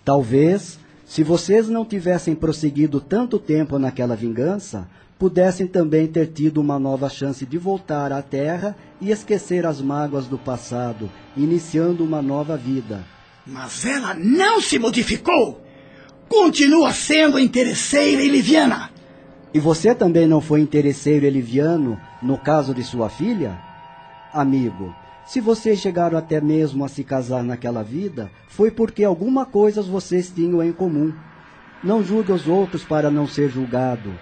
Talvez, 0.05 0.79
se 1.07 1.23
vocês 1.23 1.71
não 1.71 1.87
tivessem 1.87 2.35
prosseguido 2.35 3.01
tanto 3.01 3.39
tempo 3.39 3.79
naquela 3.79 4.15
vingança, 4.15 4.87
pudessem 5.19 5.67
também 5.67 6.07
ter 6.07 6.27
tido 6.27 6.61
uma 6.61 6.79
nova 6.79 7.09
chance 7.09 7.47
de 7.47 7.57
voltar 7.57 8.13
à 8.13 8.21
Terra 8.21 8.77
e 9.01 9.11
esquecer 9.11 9.65
as 9.65 9.81
mágoas 9.81 10.27
do 10.27 10.37
passado, 10.37 11.11
iniciando 11.35 12.05
uma 12.05 12.21
nova 12.21 12.59
vida. 12.59 13.16
Mas 13.47 13.85
ela 13.87 14.13
não 14.15 14.61
se 14.61 14.79
modificou. 14.79 15.63
continua 16.29 16.93
sendo 16.93 17.39
interesseira 17.39 18.21
e 18.21 18.29
liviana. 18.29 18.91
E 19.55 19.61
você 19.61 19.95
também 19.95 20.27
não 20.27 20.41
foi 20.41 20.61
interesseiro 20.61 21.25
e 21.25 21.31
liviano 21.31 22.01
no 22.21 22.37
caso 22.37 22.75
de 22.75 22.83
sua 22.83 23.09
filha? 23.09 23.57
Amigo, 24.33 24.93
se 25.25 25.41
vocês 25.41 25.79
chegaram 25.79 26.19
até 26.19 26.41
mesmo 26.41 26.85
a 26.85 26.89
se 26.89 27.05
casar 27.05 27.45
naquela 27.45 27.85
vida, 27.85 28.29
foi 28.49 28.73
porque 28.73 29.05
alguma 29.05 29.47
coisa 29.47 29.81
vocês 29.83 30.29
tinham 30.35 30.61
em 30.65 30.73
comum. 30.73 31.15
Não 31.85 32.03
julgue 32.03 32.33
os 32.33 32.49
outros 32.49 32.83
para 32.83 33.09
não 33.09 33.29
ser 33.29 33.49
julgado. 33.49 34.13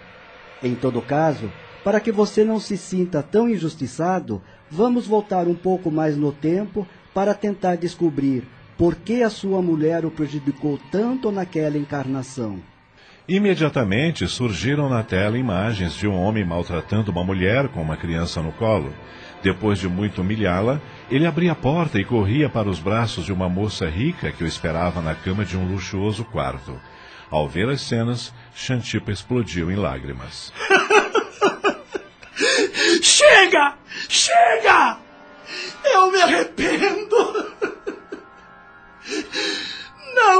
Em 0.62 0.74
todo 0.74 1.00
caso, 1.00 1.50
para 1.82 2.00
que 2.00 2.12
você 2.12 2.44
não 2.44 2.60
se 2.60 2.76
sinta 2.76 3.22
tão 3.22 3.48
injustiçado, 3.48 4.42
vamos 4.70 5.06
voltar 5.06 5.48
um 5.48 5.54
pouco 5.54 5.90
mais 5.90 6.18
no 6.18 6.32
tempo 6.32 6.86
para 7.14 7.32
tentar 7.32 7.76
descobrir 7.76 8.46
por 8.76 8.96
que 8.96 9.22
a 9.22 9.30
sua 9.30 9.62
mulher 9.62 10.04
o 10.04 10.10
prejudicou 10.10 10.78
tanto 10.90 11.30
naquela 11.30 11.78
encarnação. 11.78 12.60
Imediatamente 13.26 14.28
surgiram 14.28 14.88
na 14.88 15.02
tela 15.02 15.38
imagens 15.38 15.94
de 15.94 16.06
um 16.06 16.14
homem 16.14 16.44
maltratando 16.44 17.10
uma 17.10 17.24
mulher 17.24 17.68
com 17.68 17.80
uma 17.80 17.96
criança 17.96 18.42
no 18.42 18.52
colo. 18.52 18.92
Depois 19.42 19.78
de 19.78 19.88
muito 19.88 20.20
humilhá-la, 20.20 20.80
ele 21.10 21.26
abria 21.26 21.52
a 21.52 21.54
porta 21.54 21.98
e 21.98 22.04
corria 22.04 22.50
para 22.50 22.68
os 22.68 22.78
braços 22.78 23.24
de 23.24 23.32
uma 23.32 23.48
moça 23.48 23.88
rica 23.88 24.30
que 24.30 24.44
o 24.44 24.46
esperava 24.46 25.00
na 25.00 25.14
cama 25.14 25.44
de 25.44 25.56
um 25.56 25.66
luxuoso 25.66 26.24
quarto. 26.24 26.78
Ao 27.30 27.48
ver 27.48 27.68
as 27.68 27.80
cenas, 27.80 28.32
Xantipa 28.54 29.10
explodiu 29.10 29.70
em 29.70 29.76
lágrimas. 29.76 30.52
chega! 33.02 33.74
Chega! 34.08 34.98
Eu 35.84 36.10
me 36.10 36.20
arrependo! 36.20 37.33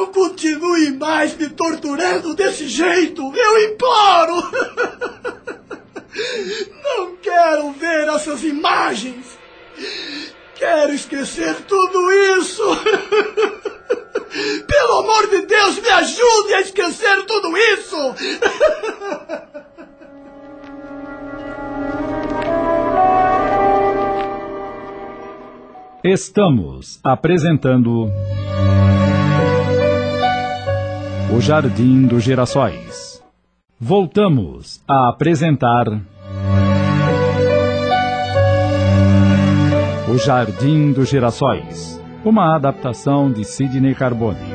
Não 0.04 0.12
continue 0.12 0.90
mais 0.98 1.34
me 1.34 1.48
torturando 1.48 2.34
desse 2.34 2.68
jeito! 2.68 3.22
Eu 3.34 3.70
imploro! 3.70 4.34
Não 6.84 7.16
quero 7.16 7.72
ver 7.72 8.06
essas 8.08 8.44
imagens! 8.44 9.38
Quero 10.56 10.92
esquecer 10.92 11.54
tudo 11.62 12.12
isso! 12.38 12.62
Pelo 14.66 14.98
amor 14.98 15.26
de 15.30 15.46
Deus, 15.46 15.78
me 15.78 15.88
ajude 15.88 16.52
a 16.52 16.60
esquecer 16.60 17.24
tudo 17.24 17.56
isso! 17.56 17.96
Estamos 26.04 27.00
apresentando. 27.02 28.10
O 31.36 31.40
Jardim 31.40 32.06
dos 32.06 32.22
Girassóis. 32.22 33.20
Voltamos 33.80 34.80
a 34.86 35.08
apresentar. 35.08 35.88
O 40.08 40.16
Jardim 40.16 40.92
dos 40.92 41.08
Girassóis. 41.08 42.00
Uma 42.24 42.54
adaptação 42.54 43.32
de 43.32 43.44
Sidney 43.44 43.96
Carbone. 43.96 44.54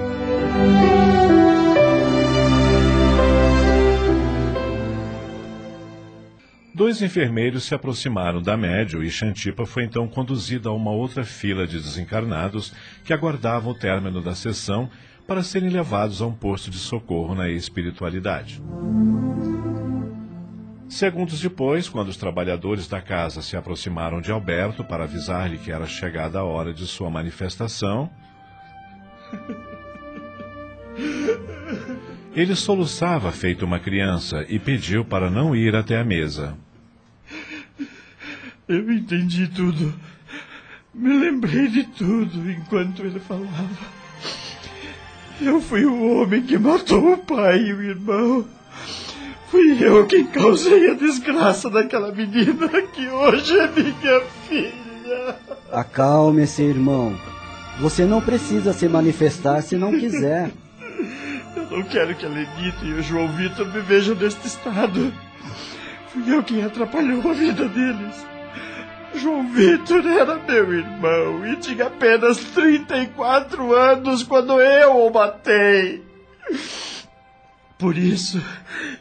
Dois 6.74 7.02
enfermeiros 7.02 7.66
se 7.66 7.76
aproximaram 7.76 8.42
da 8.42 8.56
médio 8.56 9.04
e 9.04 9.12
Xantipa 9.12 9.66
foi 9.66 9.84
então 9.84 10.08
conduzida 10.08 10.70
a 10.70 10.74
uma 10.74 10.92
outra 10.92 11.26
fila 11.26 11.68
de 11.68 11.78
desencarnados 11.78 12.74
que 13.04 13.12
aguardavam 13.12 13.74
o 13.74 13.78
término 13.78 14.22
da 14.22 14.34
sessão 14.34 14.90
para 15.30 15.44
serem 15.44 15.70
levados 15.70 16.24
a 16.24 16.26
um 16.26 16.34
posto 16.34 16.72
de 16.72 16.80
socorro 16.80 17.36
na 17.36 17.48
espiritualidade. 17.48 18.60
Segundos 20.90 21.40
depois, 21.40 21.88
quando 21.88 22.08
os 22.08 22.18
trabalhadores 22.18 22.88
da 22.88 23.00
casa 23.00 23.44
se 23.44 23.56
aproximaram 23.56 24.22
de 24.22 24.32
Alberto 24.32 24.84
para 24.84 25.04
avisar-lhe 25.04 25.60
que 25.60 25.72
era 25.72 25.86
chegada 25.86 26.40
a 26.40 26.44
hora 26.44 26.74
de 26.74 26.88
sua 26.88 27.12
manifestação, 27.12 28.10
ele 32.34 32.56
soluçava 32.56 33.32
feito 33.32 33.64
uma 33.64 33.80
criança 33.80 34.44
e 34.50 34.58
pediu 34.58 35.06
para 35.06 35.30
não 35.30 35.56
ir 35.56 35.76
até 35.76 36.00
a 36.00 36.04
mesa. 36.04 36.58
Eu 38.68 38.92
entendi 38.92 39.48
tudo. 39.48 39.94
Me 40.92 41.20
lembrei 41.20 41.68
de 41.68 41.84
tudo 41.84 42.50
enquanto 42.50 43.04
ele 43.04 43.20
falava. 43.20 43.99
Eu 45.42 45.62
fui 45.62 45.86
o 45.86 46.22
homem 46.22 46.42
que 46.42 46.58
matou 46.58 47.14
o 47.14 47.18
pai 47.18 47.60
e 47.60 47.74
o 47.74 47.82
irmão. 47.82 48.46
Fui 49.50 49.78
eu 49.82 50.06
quem 50.06 50.28
causei 50.28 50.92
a 50.92 50.94
desgraça 50.94 51.70
daquela 51.70 52.12
menina 52.12 52.68
que 52.94 53.08
hoje 53.08 53.58
é 53.58 53.68
minha 53.68 54.22
filha. 54.48 55.36
Acalme-se, 55.72 56.62
irmão. 56.62 57.16
Você 57.80 58.04
não 58.06 58.22
precisa 58.22 58.74
se 58.74 58.88
manifestar 58.88 59.62
se 59.62 59.76
não 59.78 59.98
quiser. 59.98 60.52
Eu 61.56 61.78
não 61.78 61.84
quero 61.84 62.16
que 62.16 62.26
a 62.26 62.30
Lenita 62.30 62.84
e 62.84 62.94
o 62.94 63.02
João 63.02 63.28
Vitor 63.30 63.68
me 63.68 63.82
vejam 63.82 64.16
neste 64.16 64.48
estado. 64.48 65.12
Fui 66.10 66.34
eu 66.34 66.44
quem 66.44 66.64
atrapalhou 66.64 67.30
a 67.30 67.34
vida 67.34 67.68
deles. 67.68 68.16
João 69.20 69.48
Vitor 69.52 70.06
era 70.08 70.36
meu 70.36 70.74
irmão 70.74 71.46
e 71.46 71.58
tinha 71.58 71.88
apenas 71.88 72.38
34 72.38 73.74
anos 73.74 74.24
quando 74.24 74.60
eu 74.62 75.06
o 75.06 75.14
matei. 75.14 76.02
Por 77.78 77.98
isso, 77.98 78.42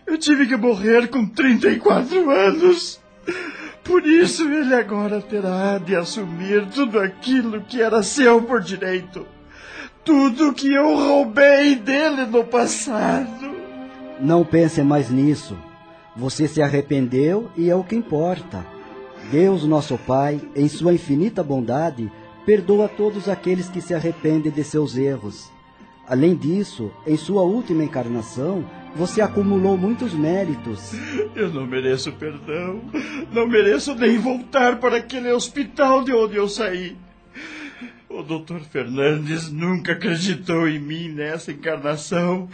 eu 0.06 0.18
tive 0.18 0.46
que 0.46 0.56
morrer 0.56 1.08
com 1.08 1.26
34 1.26 2.30
anos. 2.30 3.00
Por 3.84 4.06
isso, 4.06 4.48
ele 4.48 4.74
agora 4.74 5.20
terá 5.20 5.78
de 5.78 5.96
assumir 5.96 6.66
tudo 6.66 6.98
aquilo 6.98 7.62
que 7.62 7.80
era 7.80 8.02
seu 8.02 8.42
por 8.42 8.60
direito. 8.60 9.26
Tudo 10.04 10.52
que 10.52 10.72
eu 10.72 10.96
roubei 10.96 11.76
dele 11.76 12.26
no 12.26 12.44
passado. 12.44 13.56
Não 14.20 14.44
pense 14.44 14.82
mais 14.82 15.10
nisso. 15.10 15.56
Você 16.16 16.48
se 16.48 16.60
arrependeu 16.60 17.50
e 17.56 17.70
é 17.70 17.74
o 17.74 17.84
que 17.84 17.94
importa. 17.94 18.77
Deus, 19.30 19.64
nosso 19.64 19.98
Pai, 19.98 20.40
em 20.56 20.68
sua 20.68 20.94
infinita 20.94 21.42
bondade, 21.42 22.10
perdoa 22.46 22.88
todos 22.88 23.28
aqueles 23.28 23.68
que 23.68 23.80
se 23.80 23.94
arrependem 23.94 24.50
de 24.50 24.64
seus 24.64 24.96
erros. 24.96 25.52
Além 26.08 26.34
disso, 26.34 26.90
em 27.06 27.16
sua 27.18 27.42
última 27.42 27.84
encarnação, 27.84 28.64
você 28.96 29.20
acumulou 29.20 29.76
muitos 29.76 30.14
méritos. 30.14 30.92
Eu 31.36 31.50
não 31.50 31.66
mereço 31.66 32.10
perdão. 32.12 32.80
Não 33.30 33.46
mereço 33.46 33.94
nem 33.94 34.16
voltar 34.16 34.80
para 34.80 34.96
aquele 34.96 35.30
hospital 35.30 36.02
de 36.02 36.14
onde 36.14 36.36
eu 36.36 36.48
saí. 36.48 36.96
O 38.08 38.22
Dr. 38.22 38.60
Fernandes 38.70 39.52
nunca 39.52 39.92
acreditou 39.92 40.66
em 40.66 40.78
mim 40.78 41.10
nessa 41.10 41.52
encarnação, 41.52 42.48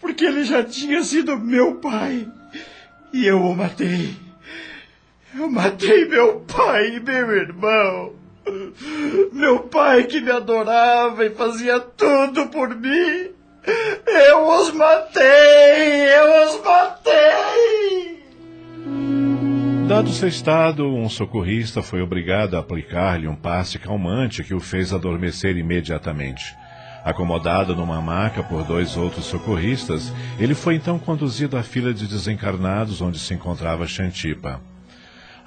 porque 0.00 0.24
ele 0.24 0.44
já 0.44 0.64
tinha 0.64 1.02
sido 1.02 1.38
meu 1.38 1.74
pai. 1.74 2.26
E 3.12 3.26
eu 3.26 3.42
o 3.42 3.54
matei. 3.54 4.27
Eu 5.38 5.48
matei 5.48 6.04
meu 6.04 6.40
pai 6.40 6.96
e 6.96 7.00
meu 7.00 7.30
irmão. 7.30 8.12
Meu 9.32 9.60
pai 9.60 10.02
que 10.02 10.20
me 10.20 10.32
adorava 10.32 11.24
e 11.24 11.30
fazia 11.30 11.78
tudo 11.78 12.48
por 12.48 12.74
mim. 12.74 13.30
Eu 14.04 14.48
os 14.48 14.72
matei! 14.72 15.22
Eu 15.22 16.44
os 16.44 16.64
matei! 16.64 18.24
Dado 19.86 20.10
seu 20.10 20.26
estado, 20.26 20.84
um 20.88 21.08
socorrista 21.08 21.84
foi 21.84 22.02
obrigado 22.02 22.56
a 22.56 22.58
aplicar-lhe 22.58 23.28
um 23.28 23.36
passe 23.36 23.78
calmante 23.78 24.42
que 24.42 24.54
o 24.54 24.58
fez 24.58 24.92
adormecer 24.92 25.56
imediatamente. 25.56 26.56
Acomodado 27.04 27.76
numa 27.76 28.00
maca 28.02 28.42
por 28.42 28.64
dois 28.64 28.96
outros 28.96 29.26
socorristas, 29.26 30.12
ele 30.40 30.56
foi 30.56 30.74
então 30.74 30.98
conduzido 30.98 31.56
à 31.56 31.62
fila 31.62 31.94
de 31.94 32.08
desencarnados 32.08 33.00
onde 33.00 33.20
se 33.20 33.34
encontrava 33.34 33.86
Xantipa. 33.86 34.60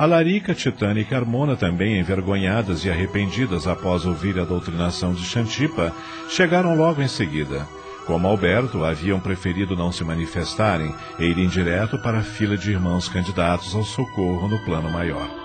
Alarica, 0.02 0.56
Titânia 0.56 1.02
e 1.02 1.06
Carmona, 1.06 1.56
também 1.56 2.00
envergonhadas 2.00 2.84
e 2.84 2.90
arrependidas 2.90 3.68
após 3.68 4.04
ouvir 4.04 4.40
a 4.40 4.44
doutrinação 4.44 5.14
de 5.14 5.24
Xantipa, 5.24 5.94
chegaram 6.28 6.76
logo 6.76 7.04
em 7.04 7.08
seguida. 7.08 7.68
Como 8.08 8.28
Alberto, 8.28 8.84
haviam 8.84 9.20
preferido 9.20 9.76
não 9.76 9.92
se 9.92 10.04
manifestarem 10.04 10.92
e 11.20 11.26
irem 11.26 11.48
direto 11.48 12.00
para 12.00 12.18
a 12.18 12.24
fila 12.24 12.58
de 12.58 12.72
irmãos 12.72 13.08
candidatos 13.08 13.76
ao 13.76 13.84
socorro 13.84 14.48
no 14.48 14.58
plano 14.66 14.90
maior. 14.90 15.41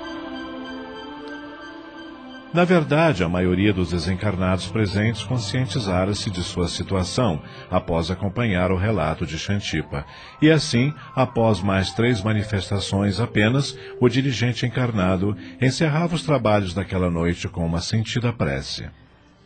Na 2.57 2.65
verdade, 2.65 3.23
a 3.23 3.29
maioria 3.29 3.71
dos 3.71 3.91
desencarnados 3.91 4.67
presentes 4.69 5.23
conscientizara-se 5.25 6.31
de 6.31 6.43
sua 6.43 6.69
situação 6.69 7.43
após 7.71 8.11
acompanhar 8.11 8.73
o 8.73 8.79
relato 8.79 9.27
de 9.27 9.39
Xantipa. 9.39 10.07
E 10.41 10.51
assim, 10.51 10.91
após 11.15 11.61
mais 11.61 11.93
três 11.93 12.23
manifestações 12.23 13.21
apenas, 13.21 13.79
o 14.01 14.09
dirigente 14.09 14.65
encarnado 14.65 15.37
encerrava 15.61 16.15
os 16.15 16.23
trabalhos 16.23 16.73
daquela 16.73 17.11
noite 17.11 17.47
com 17.47 17.63
uma 17.67 17.83
sentida 17.83 18.33
prece. 18.33 18.89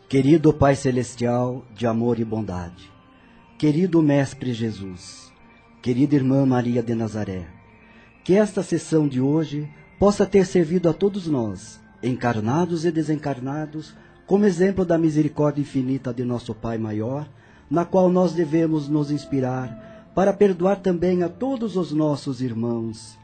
Querido 0.08 0.52
Pai 0.52 0.76
Celestial 0.76 1.66
de 1.74 1.88
amor 1.88 2.20
e 2.20 2.24
bondade, 2.24 2.92
querido 3.58 4.00
Mestre 4.00 4.52
Jesus, 4.52 5.32
querida 5.82 6.14
irmã 6.14 6.46
Maria 6.46 6.80
de 6.80 6.94
Nazaré, 6.94 7.48
que 8.22 8.34
esta 8.34 8.62
sessão 8.62 9.08
de 9.08 9.20
hoje 9.20 9.68
possa 9.98 10.24
ter 10.24 10.46
servido 10.46 10.88
a 10.88 10.92
todos 10.92 11.26
nós, 11.26 11.80
encarnados 12.02 12.84
e 12.84 12.90
desencarnados, 12.90 13.94
como 14.26 14.46
exemplo 14.46 14.84
da 14.84 14.96
misericórdia 14.96 15.62
infinita 15.62 16.14
de 16.14 16.24
nosso 16.24 16.54
Pai 16.54 16.78
maior, 16.78 17.28
na 17.70 17.84
qual 17.84 18.10
nós 18.10 18.32
devemos 18.32 18.88
nos 18.88 19.10
inspirar 19.10 20.10
para 20.14 20.32
perdoar 20.32 20.76
também 20.76 21.22
a 21.22 21.28
todos 21.28 21.76
os 21.76 21.92
nossos 21.92 22.40
irmãos. 22.40 23.18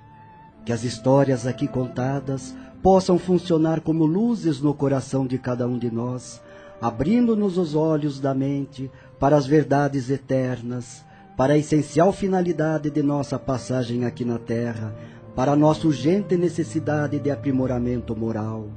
Que 0.64 0.72
as 0.72 0.84
histórias 0.84 1.46
aqui 1.46 1.66
contadas 1.66 2.54
possam 2.82 3.18
funcionar 3.18 3.80
como 3.80 4.04
luzes 4.04 4.60
no 4.60 4.74
coração 4.74 5.26
de 5.26 5.38
cada 5.38 5.66
um 5.66 5.78
de 5.78 5.90
nós, 5.90 6.40
abrindo-nos 6.80 7.58
os 7.58 7.74
olhos 7.74 8.20
da 8.20 8.34
mente 8.34 8.90
para 9.18 9.36
as 9.36 9.46
verdades 9.46 10.10
eternas, 10.10 11.04
para 11.36 11.54
a 11.54 11.58
essencial 11.58 12.12
finalidade 12.12 12.90
de 12.90 13.02
nossa 13.02 13.38
passagem 13.38 14.04
aqui 14.04 14.24
na 14.24 14.38
Terra, 14.38 14.94
para 15.36 15.54
nossa 15.54 15.86
urgente 15.86 16.34
necessidade 16.34 17.18
de 17.18 17.30
aprimoramento 17.30 18.16
moral. 18.16 18.70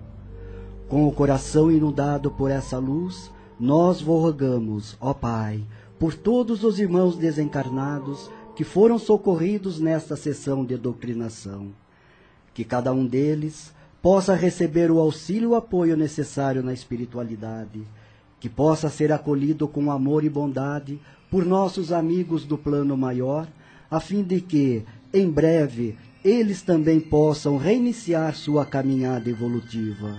Com 0.89 1.07
o 1.07 1.11
coração 1.11 1.71
inundado 1.71 2.29
por 2.29 2.51
essa 2.51 2.77
luz, 2.77 3.31
nós 3.57 4.01
vos 4.01 4.21
rogamos, 4.21 4.97
ó 4.99 5.13
Pai, 5.13 5.63
por 5.97 6.13
todos 6.13 6.65
os 6.65 6.77
irmãos 6.77 7.15
desencarnados 7.15 8.29
que 8.57 8.65
foram 8.65 8.99
socorridos 8.99 9.79
nesta 9.79 10.17
sessão 10.17 10.65
de 10.65 10.75
doutrinação. 10.75 11.69
Que 12.53 12.65
cada 12.65 12.91
um 12.91 13.07
deles 13.07 13.73
possa 14.01 14.35
receber 14.35 14.91
o 14.91 14.99
auxílio 14.99 15.51
e 15.51 15.51
o 15.53 15.55
apoio 15.55 15.95
necessário 15.95 16.61
na 16.61 16.73
espiritualidade, 16.73 17.87
que 18.37 18.49
possa 18.49 18.89
ser 18.89 19.13
acolhido 19.13 19.65
com 19.65 19.89
amor 19.89 20.25
e 20.25 20.29
bondade 20.29 20.99
por 21.31 21.45
nossos 21.45 21.93
amigos 21.93 22.43
do 22.43 22.57
plano 22.57 22.97
maior, 22.97 23.47
a 23.89 24.01
fim 24.01 24.23
de 24.23 24.41
que, 24.41 24.83
em 25.13 25.29
breve, 25.29 25.97
eles 26.23 26.61
também 26.61 26.99
possam 26.99 27.57
reiniciar 27.57 28.35
sua 28.35 28.65
caminhada 28.65 29.29
evolutiva. 29.29 30.17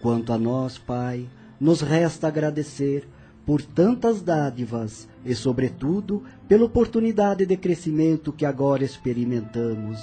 Quanto 0.00 0.32
a 0.32 0.38
nós, 0.38 0.78
Pai, 0.78 1.28
nos 1.60 1.80
resta 1.80 2.28
agradecer 2.28 3.06
por 3.44 3.60
tantas 3.60 4.22
dádivas 4.22 5.06
e, 5.24 5.34
sobretudo, 5.34 6.22
pela 6.48 6.64
oportunidade 6.64 7.44
de 7.44 7.56
crescimento 7.56 8.32
que 8.32 8.46
agora 8.46 8.84
experimentamos. 8.84 10.00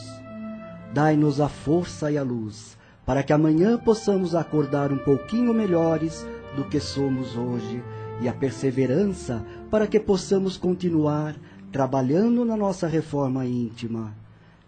Dai-nos 0.94 1.42
a 1.42 1.50
força 1.50 2.12
e 2.12 2.18
a 2.18 2.24
luz, 2.24 2.78
para 3.06 3.24
que 3.24 3.34
amanhã 3.34 3.78
possamos 3.78 4.36
acordar 4.36 4.92
um 4.92 4.98
pouquinho 4.98 5.54
melhores 5.54 6.26
do 6.56 6.64
que 6.66 6.80
somos 6.80 7.36
hoje, 7.36 7.84
e 8.22 8.30
a 8.30 8.34
perseverança 8.34 9.44
para 9.72 9.88
que 9.88 10.00
possamos 10.00 10.56
continuar 10.56 11.36
trabalhando 11.72 12.46
na 12.46 12.56
nossa 12.56 12.88
reforma 12.88 13.44
íntima. 13.48 14.21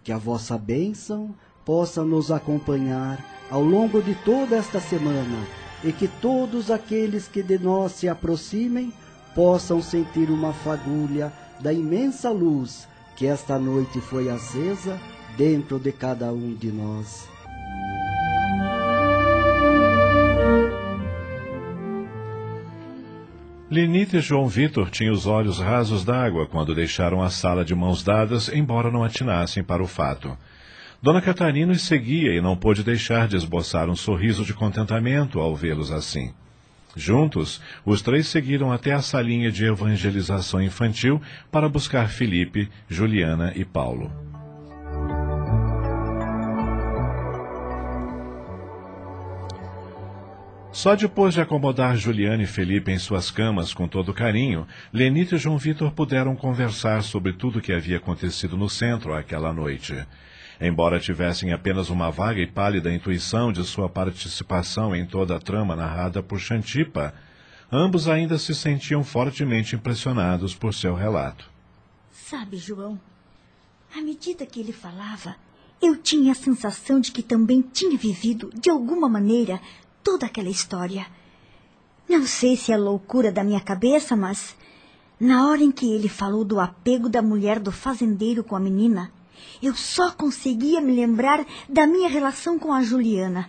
Que 0.04 0.12
a 0.12 0.18
vossa 0.18 0.56
bênção 0.56 1.34
possa 1.64 2.04
nos 2.04 2.30
acompanhar 2.30 3.24
ao 3.50 3.62
longo 3.62 4.00
de 4.02 4.14
toda 4.14 4.54
esta 4.54 4.78
semana 4.78 5.46
e 5.82 5.92
que 5.92 6.06
todos 6.06 6.70
aqueles 6.70 7.26
que 7.26 7.42
de 7.42 7.58
nós 7.58 7.92
se 7.92 8.08
aproximem 8.08 8.92
possam 9.34 9.82
sentir 9.82 10.30
uma 10.30 10.52
fagulha 10.52 11.32
da 11.60 11.72
imensa 11.72 12.30
luz 12.30 12.86
que 13.16 13.26
esta 13.26 13.58
noite 13.58 14.00
foi 14.00 14.28
acesa 14.28 15.00
dentro 15.36 15.78
de 15.78 15.90
cada 15.90 16.32
um 16.32 16.54
de 16.54 16.70
nós. 16.70 17.33
Lenita 23.74 24.18
e 24.18 24.20
João 24.20 24.46
Vitor 24.46 24.88
tinham 24.88 25.12
os 25.12 25.26
olhos 25.26 25.58
rasos 25.58 26.04
d'água 26.04 26.46
quando 26.46 26.76
deixaram 26.76 27.20
a 27.20 27.28
sala 27.28 27.64
de 27.64 27.74
mãos 27.74 28.04
dadas, 28.04 28.48
embora 28.48 28.88
não 28.88 29.02
atinassem 29.02 29.64
para 29.64 29.82
o 29.82 29.86
fato. 29.88 30.38
Dona 31.02 31.20
Catarina 31.20 31.72
os 31.72 31.82
seguia 31.82 32.32
e 32.32 32.40
não 32.40 32.56
pôde 32.56 32.84
deixar 32.84 33.26
de 33.26 33.34
esboçar 33.34 33.90
um 33.90 33.96
sorriso 33.96 34.44
de 34.44 34.54
contentamento 34.54 35.40
ao 35.40 35.56
vê-los 35.56 35.90
assim. 35.90 36.32
Juntos, 36.94 37.60
os 37.84 38.00
três 38.00 38.28
seguiram 38.28 38.70
até 38.70 38.92
a 38.92 39.02
salinha 39.02 39.50
de 39.50 39.64
evangelização 39.64 40.62
infantil 40.62 41.20
para 41.50 41.68
buscar 41.68 42.08
Felipe, 42.08 42.70
Juliana 42.88 43.52
e 43.56 43.64
Paulo. 43.64 44.33
Só 50.74 50.96
depois 50.96 51.32
de 51.32 51.40
acomodar 51.40 51.96
Juliana 51.96 52.42
e 52.42 52.48
Felipe 52.48 52.90
em 52.90 52.98
suas 52.98 53.30
camas 53.30 53.72
com 53.72 53.86
todo 53.86 54.12
carinho, 54.12 54.66
Lenita 54.92 55.36
e 55.36 55.38
João 55.38 55.56
Vitor 55.56 55.92
puderam 55.92 56.34
conversar 56.34 57.04
sobre 57.04 57.32
tudo 57.32 57.60
o 57.60 57.62
que 57.62 57.72
havia 57.72 57.98
acontecido 57.98 58.56
no 58.56 58.68
centro 58.68 59.14
aquela 59.14 59.52
noite. 59.52 59.94
Embora 60.60 60.98
tivessem 60.98 61.52
apenas 61.52 61.90
uma 61.90 62.10
vaga 62.10 62.40
e 62.40 62.46
pálida 62.48 62.92
intuição 62.92 63.52
de 63.52 63.62
sua 63.62 63.88
participação 63.88 64.96
em 64.96 65.06
toda 65.06 65.36
a 65.36 65.38
trama 65.38 65.76
narrada 65.76 66.24
por 66.24 66.40
Xantipa, 66.40 67.14
ambos 67.70 68.08
ainda 68.08 68.36
se 68.36 68.52
sentiam 68.52 69.04
fortemente 69.04 69.76
impressionados 69.76 70.56
por 70.56 70.74
seu 70.74 70.92
relato. 70.92 71.48
Sabe, 72.10 72.56
João, 72.56 73.00
à 73.96 74.02
medida 74.02 74.44
que 74.44 74.58
ele 74.58 74.72
falava, 74.72 75.36
eu 75.80 75.96
tinha 75.96 76.32
a 76.32 76.34
sensação 76.34 76.98
de 76.98 77.12
que 77.12 77.22
também 77.22 77.62
tinha 77.62 77.96
vivido, 77.96 78.50
de 78.54 78.70
alguma 78.70 79.08
maneira, 79.08 79.60
toda 80.04 80.26
aquela 80.26 80.50
história. 80.50 81.06
Não 82.08 82.26
sei 82.26 82.56
se 82.56 82.70
é 82.70 82.76
loucura 82.76 83.32
da 83.32 83.42
minha 83.42 83.60
cabeça, 83.60 84.14
mas 84.14 84.54
na 85.18 85.48
hora 85.48 85.62
em 85.64 85.72
que 85.72 85.90
ele 85.90 86.08
falou 86.08 86.44
do 86.44 86.60
apego 86.60 87.08
da 87.08 87.22
mulher 87.22 87.58
do 87.58 87.72
fazendeiro 87.72 88.44
com 88.44 88.54
a 88.54 88.60
menina, 88.60 89.10
eu 89.62 89.74
só 89.74 90.12
conseguia 90.12 90.80
me 90.80 90.94
lembrar 90.94 91.44
da 91.68 91.86
minha 91.86 92.08
relação 92.08 92.58
com 92.58 92.72
a 92.72 92.82
Juliana, 92.82 93.48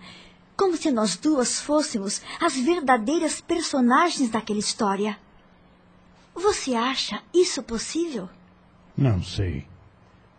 como 0.56 0.76
se 0.76 0.90
nós 0.90 1.16
duas 1.16 1.60
fôssemos 1.60 2.22
as 2.40 2.56
verdadeiras 2.56 3.40
personagens 3.40 4.30
daquela 4.30 4.58
história. 4.58 5.18
Você 6.34 6.74
acha 6.74 7.22
isso 7.34 7.62
possível? 7.62 8.28
Não 8.96 9.22
sei. 9.22 9.66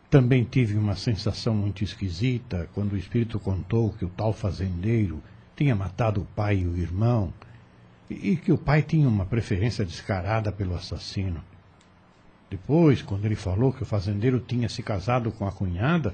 Também 0.09 0.43
tive 0.43 0.77
uma 0.77 0.95
sensação 0.95 1.53
muito 1.53 1.83
esquisita 1.83 2.67
quando 2.73 2.93
o 2.93 2.97
espírito 2.97 3.39
contou 3.39 3.93
que 3.93 4.05
o 4.05 4.09
tal 4.09 4.33
fazendeiro 4.33 5.21
tinha 5.57 5.75
matado 5.75 6.21
o 6.21 6.25
pai 6.25 6.59
e 6.59 6.67
o 6.67 6.77
irmão 6.77 7.33
e 8.09 8.37
que 8.37 8.51
o 8.51 8.57
pai 8.57 8.83
tinha 8.83 9.07
uma 9.07 9.25
preferência 9.25 9.83
descarada 9.83 10.51
pelo 10.51 10.75
assassino. 10.75 11.43
Depois, 12.49 13.01
quando 13.01 13.25
ele 13.25 13.35
falou 13.35 13.73
que 13.73 13.83
o 13.83 13.85
fazendeiro 13.85 14.39
tinha 14.39 14.69
se 14.69 14.81
casado 14.81 15.31
com 15.31 15.45
a 15.45 15.51
cunhada, 15.51 16.13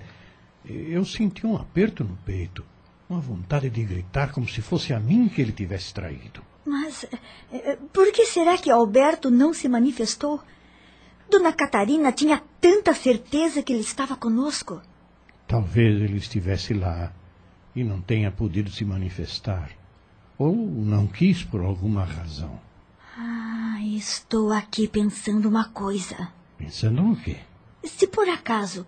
eu 0.66 1.06
senti 1.06 1.46
um 1.46 1.56
aperto 1.56 2.04
no 2.04 2.16
peito, 2.26 2.66
uma 3.08 3.20
vontade 3.20 3.70
de 3.70 3.84
gritar 3.84 4.32
como 4.32 4.48
se 4.48 4.62
fosse 4.62 4.94
a 4.94 5.00
mim 5.00 5.30
que 5.30 5.42
ele 5.42 5.52
tivesse 5.52 5.94
traído. 5.94 6.42
Mas 6.66 7.06
eh, 7.52 7.78
por 7.92 8.12
que 8.12 8.26
será 8.26 8.58
que 8.58 8.72
Alberto 8.72 9.30
não 9.30 9.54
se 9.54 9.68
manifestou? 9.68 10.42
Dona 11.30 11.52
Catarina 11.52 12.12
tinha 12.12 12.42
tanta 12.60 12.94
certeza 12.94 13.62
que 13.62 13.74
ele 13.74 13.82
estava 13.82 14.16
conosco. 14.16 14.82
Talvez 15.46 16.02
ele 16.02 16.18
estivesse 16.18 16.74
lá 16.74 17.12
e 17.76 17.84
não 17.84 18.02
tenha 18.02 18.32
podido 18.32 18.70
se 18.70 18.86
manifestar. 18.86 19.72
Ou 20.38 20.56
não 20.56 21.08
quis 21.08 21.44
por 21.44 21.62
alguma 21.62 22.04
razão. 22.04 22.60
Ah, 23.18 23.78
estou 23.82 24.52
aqui 24.52 24.88
pensando 24.88 25.48
uma 25.48 25.66
coisa. 25.66 26.30
Pensando 26.58 27.02
no 27.02 27.16
quê? 27.16 27.38
Se 27.84 28.08
por 28.08 28.28
acaso 28.28 28.86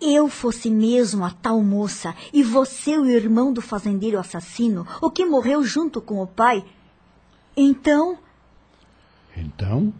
eu 0.00 0.28
fosse 0.28 0.68
mesmo 0.68 1.24
a 1.24 1.30
tal 1.30 1.62
moça 1.62 2.14
e 2.32 2.42
você 2.42 2.98
o 2.98 3.06
irmão 3.06 3.52
do 3.52 3.62
fazendeiro 3.62 4.18
assassino, 4.18 4.86
o 5.00 5.10
que 5.10 5.24
morreu 5.24 5.62
junto 5.62 6.00
com 6.00 6.20
o 6.20 6.26
pai, 6.26 6.64
então. 7.56 8.18
Então? 9.36 9.92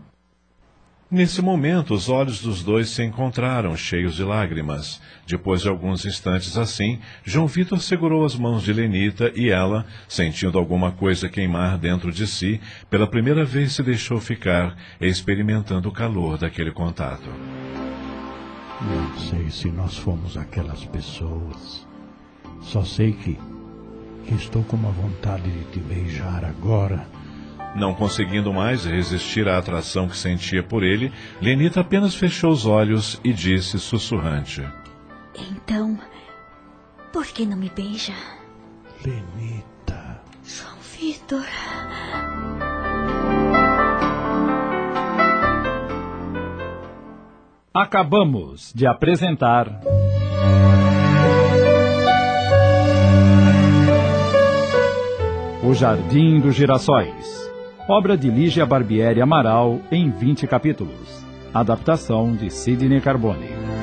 Nesse 1.14 1.40
momento, 1.40 1.94
os 1.94 2.08
olhos 2.08 2.42
dos 2.42 2.64
dois 2.64 2.90
se 2.90 3.00
encontraram, 3.00 3.76
cheios 3.76 4.16
de 4.16 4.24
lágrimas. 4.24 5.00
Depois 5.24 5.62
de 5.62 5.68
alguns 5.68 6.04
instantes 6.04 6.58
assim, 6.58 6.98
João 7.22 7.46
Vitor 7.46 7.80
segurou 7.80 8.24
as 8.24 8.34
mãos 8.34 8.64
de 8.64 8.72
Lenita 8.72 9.30
e 9.36 9.48
ela, 9.48 9.86
sentindo 10.08 10.58
alguma 10.58 10.90
coisa 10.90 11.28
queimar 11.28 11.78
dentro 11.78 12.10
de 12.10 12.26
si, 12.26 12.60
pela 12.90 13.06
primeira 13.06 13.44
vez 13.44 13.74
se 13.74 13.82
deixou 13.84 14.18
ficar, 14.18 14.76
experimentando 15.00 15.88
o 15.88 15.92
calor 15.92 16.36
daquele 16.36 16.72
contato. 16.72 17.30
Não 18.80 19.16
sei 19.16 19.48
se 19.50 19.70
nós 19.70 19.96
fomos 19.96 20.36
aquelas 20.36 20.84
pessoas. 20.84 21.86
Só 22.60 22.82
sei 22.82 23.12
que, 23.12 23.38
que 24.26 24.34
estou 24.34 24.64
com 24.64 24.74
uma 24.74 24.90
vontade 24.90 25.48
de 25.48 25.64
te 25.66 25.78
beijar 25.78 26.44
agora 26.44 27.06
não 27.74 27.94
conseguindo 27.94 28.52
mais 28.52 28.84
resistir 28.84 29.48
à 29.48 29.58
atração 29.58 30.08
que 30.08 30.16
sentia 30.16 30.62
por 30.62 30.82
ele, 30.82 31.12
Lenita 31.40 31.80
apenas 31.80 32.14
fechou 32.14 32.50
os 32.50 32.66
olhos 32.66 33.20
e 33.24 33.32
disse 33.32 33.78
sussurrante: 33.78 34.62
Então, 35.50 35.98
por 37.12 37.26
que 37.26 37.44
não 37.44 37.56
me 37.56 37.70
beija? 37.70 38.14
Lenita. 39.04 40.20
João 40.44 40.76
Vitor. 40.98 41.44
Acabamos 47.72 48.72
de 48.72 48.86
apresentar. 48.86 49.80
O 55.62 55.74
Jardim 55.74 56.40
dos 56.40 56.54
Girassóis. 56.54 57.43
Obra 57.86 58.16
de 58.16 58.30
Lígia 58.30 58.64
Barbieri 58.64 59.20
Amaral 59.20 59.78
em 59.92 60.10
20 60.10 60.46
capítulos. 60.46 61.22
Adaptação 61.52 62.34
de 62.34 62.48
Sidney 62.48 62.98
Carbone. 62.98 63.73